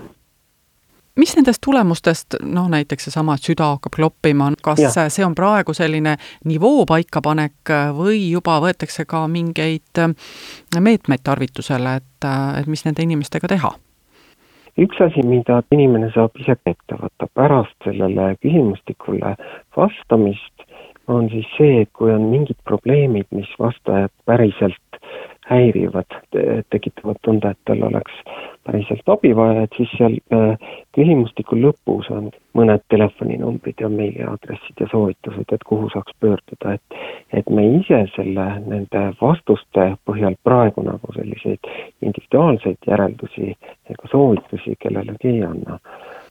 mis 1.18 1.37
nendest 1.37 1.62
tulemustest, 1.64 2.38
noh 2.42 2.68
näiteks 2.71 3.09
seesama, 3.09 3.37
et 3.38 3.47
süda 3.47 3.71
hakkab 3.75 3.97
kloppima, 3.97 4.50
kas 4.62 4.83
ja. 4.83 5.09
see 5.09 5.25
on 5.26 5.35
praegu 5.35 5.75
selline 5.76 6.16
nivoo 6.44 6.85
paikapanek 6.88 7.73
või 7.97 8.30
juba 8.33 8.59
võetakse 8.64 9.06
ka 9.06 9.26
mingeid 9.30 10.02
meetmeid 10.80 11.25
tarvitusele, 11.25 11.97
et, 12.02 12.28
et 12.61 12.71
mis 12.71 12.85
nende 12.87 13.06
inimestega 13.06 13.50
teha? 13.56 13.75
üks 14.75 14.99
asi, 14.99 15.23
mida 15.23 15.61
inimene 15.71 16.09
saab 16.14 16.35
ise 16.42 16.56
ette 16.66 16.97
võtta 16.99 17.28
pärast 17.38 17.76
sellele 17.87 18.33
küsimustikule 18.42 19.37
vastamist, 19.76 20.66
on 21.06 21.28
siis 21.30 21.47
see, 21.59 21.85
et 21.85 21.92
kui 21.94 22.11
on 22.11 22.26
mingid 22.33 22.59
probleemid, 22.66 23.28
mis 23.30 23.50
vastajat 23.61 24.12
päriselt 24.26 24.99
häirivad, 25.44 26.18
tekitavad 26.70 27.20
tunde, 27.22 27.50
et 27.52 27.58
tal 27.68 27.82
oleks 27.84 28.22
päriselt 28.64 29.08
abi 29.12 29.34
vaja, 29.36 29.64
et 29.64 29.76
siis 29.76 29.90
seal 29.98 30.16
äh, 30.32 30.70
küsimustiku 30.96 31.56
lõpus 31.60 32.08
on 32.14 32.30
mõned 32.56 32.82
telefoninumbrid 32.92 33.82
ja 33.82 33.90
meiliaadressid 33.92 34.80
ja 34.80 34.88
soovitused, 34.90 35.52
et 35.52 35.66
kuhu 35.68 35.90
saaks 35.92 36.16
pöörduda, 36.20 36.78
et 36.78 36.98
et 37.34 37.50
me 37.50 37.64
ise 37.80 38.04
selle, 38.14 38.44
nende 38.70 39.02
vastuste 39.20 39.86
põhjal 40.06 40.36
praegu 40.46 40.84
nagu 40.86 41.12
selliseid 41.16 41.70
individuaalseid 42.00 42.88
järeldusi 42.88 43.50
ega 43.90 44.10
soovitusi 44.10 44.76
kellelegi 44.80 45.32
ei 45.34 45.42
anna. 45.44 45.78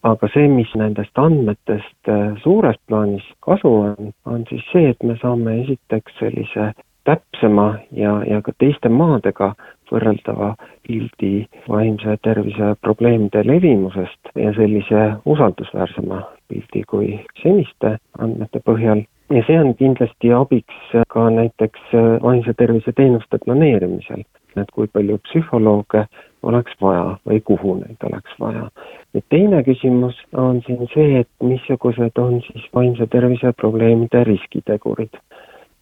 aga 0.03 0.27
see, 0.34 0.48
mis 0.51 0.72
nendest 0.75 1.20
andmetest 1.20 2.10
äh, 2.12 2.34
suures 2.43 2.79
plaanis 2.88 3.27
kasu 3.46 3.70
on, 3.75 4.10
on 4.25 4.43
siis 4.50 4.65
see, 4.72 4.89
et 4.89 5.03
me 5.03 5.15
saame 5.22 5.62
esiteks 5.62 6.17
sellise 6.20 6.74
täpsema 7.03 7.77
ja, 7.91 8.24
ja 8.27 8.41
ka 8.41 8.53
teiste 8.57 8.89
maadega 8.89 9.53
võrreldava 9.91 10.53
pildi 10.88 11.45
vaimse 11.69 12.17
tervise 12.25 12.74
probleemide 12.81 13.43
levimusest 13.45 14.33
ja 14.39 14.53
sellise 14.57 15.03
usaldusväärsema 15.29 16.22
pildi 16.50 16.83
kui 16.89 17.10
seniste 17.41 17.98
andmete 18.19 18.63
põhjal. 18.69 19.05
ja 19.33 19.41
see 19.48 19.60
on 19.60 19.74
kindlasti 19.75 20.33
abiks 20.36 20.95
ka 21.13 21.29
näiteks 21.29 21.93
vaimse 22.24 22.53
tervise 22.53 22.91
teenuste 22.91 23.39
planeerimisel, 23.45 24.25
et 24.57 24.72
kui 24.72 24.88
palju 24.88 25.17
psühholooge 25.27 26.05
oleks 26.43 26.75
vaja 26.81 27.17
või 27.29 27.39
kuhu 27.41 27.77
neid 27.79 28.03
oleks 28.10 28.36
vaja. 28.39 28.67
nüüd 29.13 29.25
teine 29.29 29.63
küsimus 29.63 30.19
on 30.33 30.62
siin 30.67 30.88
see, 30.93 31.24
et 31.24 31.29
missugused 31.43 32.19
on 32.25 32.41
siis 32.50 32.67
vaimse 32.75 33.07
tervise 33.07 33.53
probleemide 33.62 34.24
riskitegurid 34.24 35.22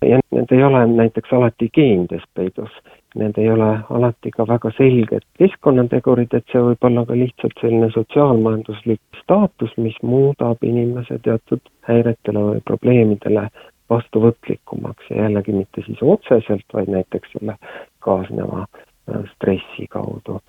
ja 0.06 0.20
need 0.32 0.52
ei 0.52 0.64
ole 0.64 0.88
näiteks 0.88 1.34
alati 1.34 1.70
geenides 1.74 2.24
peidus, 2.34 2.72
need 3.16 3.38
ei 3.38 3.50
ole 3.52 3.70
alati 3.90 4.32
ka 4.32 4.48
väga 4.48 4.72
selged 4.78 5.26
keskkonnategurid, 5.38 6.34
et 6.34 6.46
see 6.52 6.64
võib 6.66 6.88
olla 6.90 7.06
ka 7.06 7.18
lihtsalt 7.18 7.62
selline 7.62 7.92
sotsiaalmajanduslik 7.94 9.22
staatus, 9.22 9.76
mis 9.78 9.98
muudab 10.02 10.64
inimese 10.66 11.20
teatud 11.28 11.62
häiretele 11.90 12.46
või 12.50 12.64
probleemidele 12.66 13.48
vastuvõtlikumaks 13.92 15.10
ja 15.12 15.24
jällegi 15.26 15.54
mitte 15.54 15.86
siis 15.86 16.02
otseselt, 16.02 16.66
vaid 16.74 16.90
näiteks 16.90 17.34
selle 17.36 17.58
kaasneva 18.00 18.66
äh, 18.66 19.24
stressi 19.36 19.88
kaudu. 19.90 20.40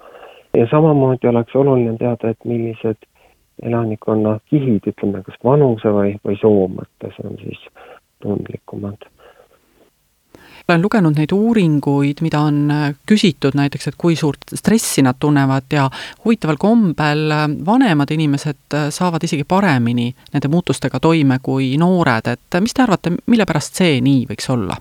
ja 0.57 0.67
samamoodi 0.71 1.29
oleks 1.29 1.57
oluline 1.57 1.97
teada, 1.99 2.31
et 2.31 2.45
millised 2.45 3.09
elanikkonna 3.63 4.39
kihid, 4.51 4.87
ütleme 4.87 5.23
kas 5.23 5.37
vanuse 5.45 5.89
või, 5.89 6.15
või 6.25 6.39
soo 6.41 6.69
mõttes 6.69 7.19
on 7.25 7.37
siis 7.43 7.67
tundlikumad 8.23 9.11
olen 10.69 10.83
lugenud 10.83 11.17
neid 11.19 11.33
uuringuid, 11.33 12.23
mida 12.23 12.41
on 12.47 12.71
äh, 12.71 12.95
küsitud 13.09 13.57
näiteks, 13.59 13.89
et 13.89 13.99
kui 13.99 14.17
suurt 14.17 14.55
stressi 14.55 15.03
nad 15.03 15.19
tunnevad 15.21 15.73
ja 15.73 15.89
huvitaval 16.25 16.59
kombel 16.61 17.31
äh, 17.31 17.47
vanemad 17.67 18.11
inimesed 18.15 18.75
äh, 18.75 18.89
saavad 18.95 19.25
isegi 19.25 19.45
paremini 19.49 20.13
nende 20.33 20.49
muutustega 20.53 21.01
toime 21.01 21.39
kui 21.43 21.75
noored, 21.79 22.31
et 22.33 22.61
mis 22.61 22.75
te 22.75 22.85
arvate, 22.85 23.15
mille 23.27 23.47
pärast 23.49 23.83
see 23.83 24.01
nii 24.01 24.27
võiks 24.31 24.51
olla? 24.55 24.79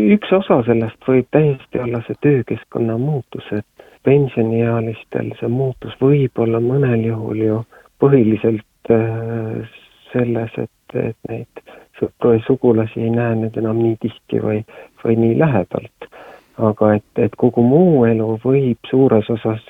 üks 0.00 0.32
osa 0.34 0.58
sellest 0.66 1.06
võib 1.06 1.28
täiesti 1.30 1.78
olla 1.78 2.00
see 2.06 2.18
töökeskkonna 2.26 2.96
muutus, 2.98 3.46
et 3.54 3.86
pensioniealistel 4.02 5.30
see 5.38 5.48
muutus 5.48 5.94
võib 6.00 6.42
olla 6.42 6.58
mõnel 6.60 7.04
juhul 7.06 7.44
ju 7.44 7.60
põhiliselt 8.02 8.90
selles, 10.10 10.58
et, 10.58 10.96
et 10.98 11.30
neid 11.30 11.62
sugulasi 12.46 13.00
ei 13.00 13.10
näe 13.10 13.34
nüüd 13.38 13.56
enam 13.60 13.78
nii 13.82 13.96
tihti 14.00 14.40
või, 14.42 14.64
või 15.04 15.16
nii 15.16 15.38
lähedalt. 15.38 16.10
aga 16.58 16.92
et, 16.94 17.18
et 17.18 17.32
kogu 17.36 17.62
muu 17.66 18.04
elu 18.06 18.38
võib 18.44 18.78
suures 18.90 19.30
osas 19.30 19.62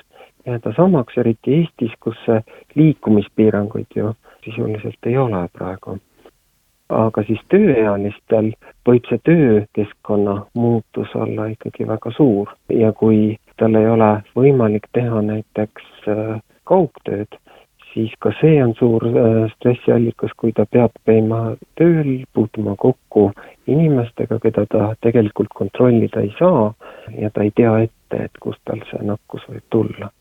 jääda 0.45 0.73
samaks, 0.77 1.17
eriti 1.17 1.53
Eestis, 1.53 1.93
kus 1.99 2.17
liikumispiiranguid 2.75 3.95
ju 3.95 4.13
sisuliselt 4.45 5.05
ei 5.05 5.17
ole 5.17 5.47
praegu. 5.53 5.97
aga 6.89 7.23
siis 7.25 7.39
tööealistel 7.49 8.51
võib 8.85 9.07
see 9.09 9.17
töökeskkonna 9.25 10.35
muutus 10.53 11.15
olla 11.15 11.47
ikkagi 11.49 11.87
väga 11.87 12.11
suur 12.13 12.51
ja 12.69 12.91
kui 12.93 13.39
tal 13.57 13.75
ei 13.79 13.87
ole 13.89 14.09
võimalik 14.35 14.85
teha 14.93 15.21
näiteks 15.21 15.87
äh, 16.13 16.37
kaugtööd, 16.63 17.39
siis 17.95 18.11
ka 18.19 18.31
see 18.41 18.59
on 18.63 18.75
suur 18.79 19.07
äh, 19.07 19.39
stressiallikas, 19.55 20.35
kui 20.37 20.51
ta 20.55 20.67
peab 20.69 20.91
käima 21.07 21.55
tööl, 21.79 22.25
puutuma 22.33 22.75
kokku 22.77 23.31
inimestega, 23.67 24.39
keda 24.43 24.67
ta 24.69 24.91
tegelikult 25.01 25.55
kontrollida 25.55 26.21
ei 26.21 26.33
saa 26.39 26.73
ja 27.17 27.31
ta 27.31 27.47
ei 27.47 27.55
tea 27.55 27.77
ette, 27.87 28.27
et 28.27 28.43
kust 28.43 28.61
tal 28.67 28.83
see 28.91 29.01
nakkus 29.07 29.47
võib 29.49 29.65
tulla 29.73 30.11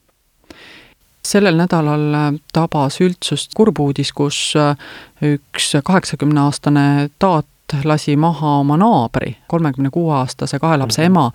sellel 1.25 1.57
nädalal 1.57 2.37
tabas 2.53 2.99
üldsust 3.01 3.55
kurb 3.57 3.81
uudis, 3.81 4.13
kus 4.13 4.39
äh, 4.61 4.77
üks 5.25 5.73
kaheksakümneaastane 5.85 7.09
taat 7.19 7.49
lasi 7.85 8.17
maha 8.17 8.59
oma 8.61 8.77
naabri, 8.77 9.37
kolmekümne 9.49 9.91
kuue 9.91 10.13
aastase 10.15 10.59
kahe 10.59 10.77
lapse 10.79 11.05
ema. 11.05 11.31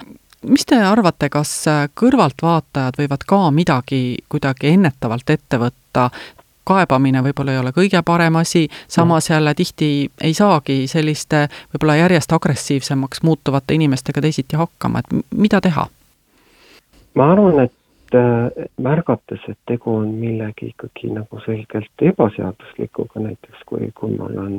Mis 0.48 0.66
te 0.66 0.80
arvate, 0.84 1.30
kas 1.30 1.52
kõrvaltvaatajad 2.00 3.00
võivad 3.00 3.26
ka 3.28 3.40
midagi 3.52 4.18
kuidagi 4.30 4.74
ennetavalt 4.74 5.30
ette 5.30 5.60
võtta, 5.60 6.10
kaebamine 6.70 7.24
võib-olla 7.26 7.56
ei 7.56 7.62
ole 7.64 7.74
kõige 7.74 8.02
parem 8.06 8.36
asi, 8.36 8.68
samas 8.88 9.30
mhm. 9.30 9.34
jälle 9.34 9.54
tihti 9.56 9.90
ei 10.22 10.34
saagi 10.34 10.88
selliste 10.88 11.48
võib-olla 11.74 11.96
järjest 12.04 12.34
agressiivsemaks 12.34 13.24
muutuvate 13.24 13.74
inimestega 13.74 14.22
teisiti 14.22 14.56
hakkama, 14.56 15.00
et 15.00 15.26
mida 15.36 15.62
teha? 15.62 15.88
ma 17.16 17.32
arvan, 17.34 17.64
et 17.66 17.74
Äh, 18.16 18.66
märgates, 18.82 19.42
et 19.48 19.58
tegu 19.70 19.92
on 20.00 20.16
millegi 20.18 20.72
ikkagi 20.72 21.12
nagu 21.14 21.38
selgelt 21.44 22.02
ebaseaduslikuga, 22.02 23.22
näiteks 23.22 23.68
kui, 23.70 23.92
kui 23.94 24.16
mul 24.18 24.40
on 24.42 24.56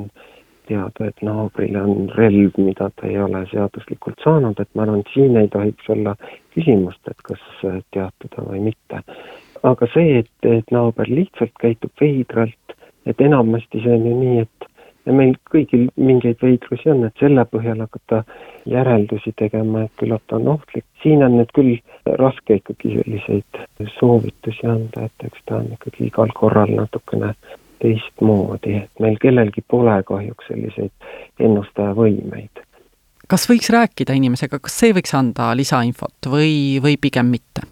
teada, 0.71 1.09
et 1.09 1.21
naabril 1.25 1.77
on 1.81 2.09
relv, 2.15 2.57
mida 2.57 2.89
ta 2.95 3.09
ei 3.09 3.19
ole 3.19 3.43
seaduslikult 3.51 4.23
saanud, 4.23 4.59
et 4.59 4.71
ma 4.75 4.87
arvan, 4.87 5.03
et 5.03 5.13
siin 5.13 5.37
ei 5.39 5.51
tohiks 5.51 5.91
olla 5.91 6.15
küsimust, 6.55 7.03
et 7.11 7.27
kas 7.27 7.45
teatada 7.91 8.47
või 8.47 8.63
mitte. 8.71 9.03
aga 9.63 9.87
see, 9.93 10.23
et, 10.23 10.49
et 10.49 10.71
naaber 10.73 11.09
lihtsalt 11.09 11.53
käitub 11.61 11.91
veidralt, 12.01 12.77
et 13.05 13.21
enamasti 13.21 13.83
see 13.83 13.93
on 13.93 14.07
ju 14.09 14.15
nii, 14.17 14.45
et 14.47 14.71
ja 15.05 15.13
meil 15.15 15.33
kõigil 15.49 15.87
mingeid 15.97 16.41
veidrusi 16.43 16.91
on, 16.93 17.05
et 17.07 17.21
selle 17.21 17.45
põhjal 17.49 17.81
hakata 17.83 18.21
järeldusi 18.69 19.33
tegema, 19.37 19.85
et 19.85 19.93
küllap 20.01 20.23
ta 20.27 20.37
on 20.37 20.47
ohtlik. 20.55 20.85
siin 21.03 21.23
on 21.25 21.37
nüüd 21.39 21.49
küll 21.57 21.77
raske 22.21 22.59
ikkagi 22.59 22.95
selliseid 22.97 23.89
soovitusi 23.97 24.67
anda, 24.69 25.07
et 25.09 25.27
eks 25.29 25.45
ta 25.49 25.57
on 25.61 25.71
ikkagi 25.73 26.09
igal 26.11 26.33
korral 26.37 26.73
natukene 26.77 27.33
teistmoodi, 27.81 28.75
et 28.83 29.03
meil 29.03 29.17
kellelgi 29.21 29.63
pole 29.67 29.97
kahjuks 30.07 30.49
selliseid 30.51 30.91
ennustajavõimeid. 31.39 32.63
kas 33.27 33.47
võiks 33.49 33.69
rääkida 33.73 34.15
inimesega, 34.17 34.59
kas 34.59 34.79
see 34.79 34.95
võiks 34.97 35.13
anda 35.17 35.51
lisainfot 35.55 36.31
või, 36.31 36.79
või 36.83 36.97
pigem 37.01 37.31
mitte? 37.33 37.67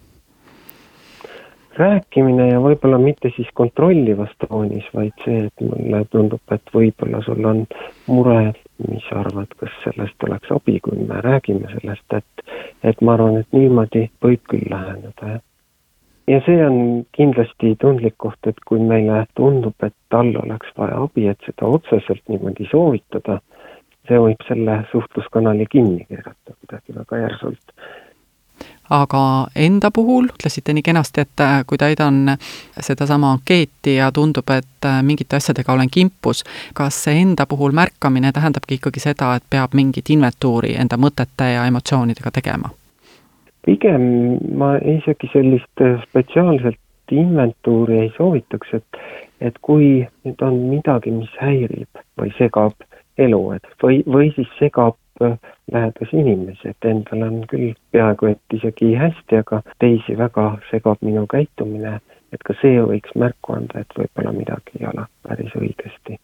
rääkimine 1.80 2.48
ja 2.48 2.60
võib-olla 2.60 2.98
mitte 2.98 3.30
siis 3.36 3.48
kontrollivas 3.54 4.32
toonis, 4.44 4.84
vaid 4.94 5.12
see, 5.24 5.44
et 5.46 5.64
mulle 5.64 6.02
tundub, 6.12 6.42
et 6.52 6.74
võib-olla 6.74 7.22
sul 7.24 7.44
on 7.46 7.62
mure, 8.06 8.40
mis 8.88 9.06
sa 9.08 9.22
arvad, 9.22 9.52
kas 9.60 9.76
sellest 9.84 10.28
oleks 10.28 10.52
abi, 10.56 10.78
kui 10.84 11.06
me 11.08 11.20
räägime 11.24 11.70
sellest, 11.76 12.18
et 12.18 12.44
et 12.90 13.00
ma 13.04 13.14
arvan, 13.14 13.40
et 13.40 13.56
niimoodi 13.56 14.08
võib 14.24 14.42
küll 14.50 14.66
läheneda, 14.72 15.36
jah. 15.36 15.46
Ja 16.30 16.40
see 16.46 16.60
on 16.66 17.06
kindlasti 17.16 17.74
tundlik 17.82 18.14
koht, 18.22 18.38
et 18.46 18.60
kui 18.68 18.82
meile 18.82 19.24
tundub, 19.38 19.74
et 19.82 19.94
tal 20.14 20.30
oleks 20.42 20.70
vaja 20.78 21.00
abi, 21.04 21.26
et 21.32 21.48
seda 21.48 21.70
otseselt 21.78 22.22
niimoodi 22.30 22.68
soovitada, 22.70 23.40
see 24.08 24.20
võib 24.26 24.46
selle 24.48 24.82
suhtluskanali 24.92 25.66
kinni 25.70 26.06
keerata 26.08 26.54
kuidagi 26.54 26.96
väga 27.00 27.24
järsult 27.24 27.74
aga 28.90 29.46
enda 29.54 29.90
puhul 29.94 30.26
ütlesite 30.32 30.74
nii 30.74 30.82
kenasti, 30.82 31.22
et 31.22 31.42
äh, 31.44 31.60
kui 31.66 31.78
täidan 31.78 32.34
sedasama 32.80 33.30
ankeeti 33.36 33.94
ja 33.94 34.10
tundub, 34.12 34.50
et 34.50 34.88
äh, 34.88 34.98
mingite 35.06 35.38
asjadega 35.38 35.72
olen 35.72 35.90
kimpus, 35.90 36.42
kas 36.74 36.98
see 37.04 37.20
enda 37.22 37.46
puhul 37.46 37.72
märkamine 37.76 38.32
tähendabki 38.34 38.80
ikkagi 38.80 39.00
seda, 39.06 39.34
et 39.38 39.46
peab 39.50 39.78
mingit 39.78 40.10
inventuuri 40.10 40.74
enda 40.82 40.98
mõtete 40.98 41.52
ja 41.54 41.64
emotsioonidega 41.70 42.34
tegema? 42.34 42.74
Pigem 43.66 44.38
ma 44.58 44.76
isegi 44.78 45.30
sellist 45.32 45.84
äh, 45.84 45.98
spetsiaalselt 46.08 46.78
inventuuri 47.10 47.98
ei 48.04 48.12
soovitaks, 48.16 48.74
et 48.78 49.02
et 49.40 49.56
kui 49.64 50.06
nüüd 50.24 50.42
on 50.44 50.58
midagi, 50.68 51.10
mis 51.10 51.32
häirib 51.40 52.02
või 52.20 52.32
segab 52.36 52.76
elu, 53.18 53.40
et 53.56 53.66
või, 53.82 54.02
või 54.06 54.28
siis 54.36 54.50
segab 54.58 54.98
lähedasi 55.72 56.16
inimesi, 56.16 56.68
et 56.68 56.84
endal 56.84 57.22
on 57.26 57.40
küll 57.48 57.74
peaaegu 57.92 58.30
et 58.30 58.56
isegi 58.56 58.94
hästi, 58.96 59.40
aga 59.42 59.62
teisi 59.82 60.16
väga 60.18 60.46
segab 60.70 61.02
minu 61.04 61.26
käitumine, 61.30 61.98
et 62.32 62.44
ka 62.46 62.56
see 62.60 62.80
võiks 62.80 63.12
märku 63.18 63.56
anda, 63.56 63.84
et 63.84 63.96
võib-olla 63.98 64.32
midagi 64.36 64.80
ei 64.80 64.88
ole 64.92 65.06
päris 65.26 65.56
õigesti. 65.60 66.18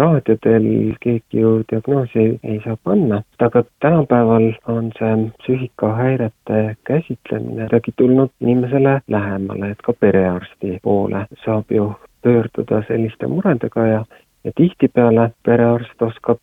Raadiodel 0.00 0.68
keegi 1.00 1.40
ju 1.44 1.52
diagnoosi 1.72 2.26
ei 2.42 2.60
saa 2.64 2.76
panna, 2.84 3.22
aga 3.46 3.64
tänapäeval 3.84 4.52
on 4.74 4.92
see 4.98 5.16
psüühikahäirete 5.42 6.76
käsitlemine 6.90 7.68
kuidagi 7.68 7.92
tulnud 7.96 8.32
inimesele 8.40 9.00
lähemale, 9.08 9.70
et 9.70 9.82
ka 9.86 9.92
perearsti 10.00 10.78
poole 10.82 11.26
saab 11.44 11.76
ju 11.78 11.92
pöörduda 12.22 12.82
selliste 12.88 13.26
muredega 13.26 13.86
ja 13.86 14.04
ja 14.44 14.52
tihtipeale 14.56 15.30
perearst 15.44 16.02
oskab 16.02 16.38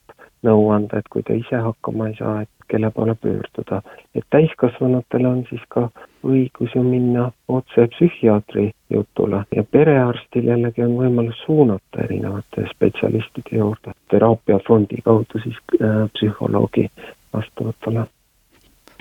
nõu 0.46 0.70
anda, 0.74 1.00
et 1.00 1.10
kui 1.10 1.24
ta 1.26 1.34
ise 1.34 1.62
hakkama 1.66 2.12
ei 2.12 2.16
saa, 2.20 2.42
et 2.42 2.57
kelle 2.68 2.92
poole 2.92 3.16
pöörduda. 3.16 3.82
et 4.16 4.24
täiskasvanutel 4.30 5.26
on 5.26 5.44
siis 5.50 5.62
ka 5.70 5.90
õigus 6.24 6.76
ju 6.76 6.84
minna 6.84 7.32
otse 7.48 7.88
psühhiaatri 7.88 8.72
jutule. 8.90 9.44
Ja 9.56 9.64
perearstil 9.64 10.48
jällegi 10.52 10.84
on 10.84 10.98
võimalus 10.98 11.40
suunata 11.46 12.04
erinevate 12.04 12.68
spetsialistide 12.74 13.58
juurde, 13.58 13.96
teraapiafondi 14.12 15.02
kaudu 15.06 15.44
siis 15.44 15.58
äh, 15.82 16.10
psühholoogi 16.14 16.90
vastavatele. 17.34 18.06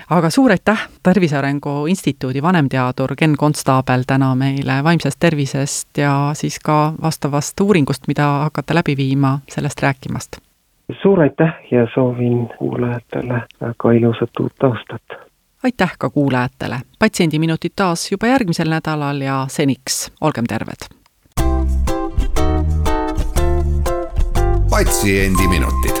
Aga 0.09 0.29
suur 0.29 0.51
aitäh, 0.51 0.87
Tervise 1.03 1.37
Arengu 1.37 1.85
Instituudi 1.89 2.41
vanemteadur 2.41 3.15
Ken 3.17 3.35
Konstaabel 3.37 4.05
täna 4.07 4.35
meile 4.35 4.79
vaimsest 4.83 5.19
tervisest 5.19 5.97
ja 5.97 6.31
siis 6.33 6.59
ka 6.63 6.93
vastavast 7.01 7.59
uuringust, 7.59 8.07
mida 8.07 8.27
hakkate 8.47 8.75
läbi 8.75 8.97
viima, 8.97 9.39
sellest 9.51 9.83
rääkimast 9.83 10.46
suur 11.01 11.21
aitäh 11.21 11.53
ja 11.71 11.87
soovin 11.93 12.49
kuulajatele 12.57 13.41
väga 13.61 13.91
ilusat 13.91 14.39
uut 14.39 14.63
aastat! 14.63 15.27
aitäh 15.63 15.95
ka 15.99 16.09
kuulajatele, 16.09 16.79
Patsiendiminutid 16.99 17.71
taas 17.75 18.11
juba 18.11 18.27
järgmisel 18.27 18.69
nädalal 18.69 19.21
ja 19.21 19.45
seniks 19.49 20.11
olgem 20.21 20.45
terved! 20.49 20.87
patsiendiminutid. 24.69 25.97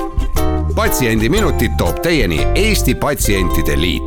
patsiendiminutid 0.75 1.71
toob 1.77 1.95
teieni 2.01 2.47
Eesti 2.55 2.95
Patsientide 2.95 3.81
Liit 3.81 4.06